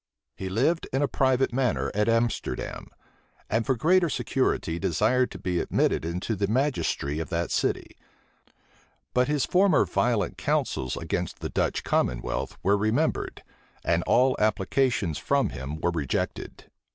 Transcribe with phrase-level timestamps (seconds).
[0.35, 2.87] He lived in a private manner at Amsterdam;
[3.51, 7.97] and for greater security desired to be admitted into the magistracy of that city:
[9.13, 13.43] but his former violent counsels against the Dutch commonwealth were remembered;
[13.85, 16.65] and all applications from him were rejected.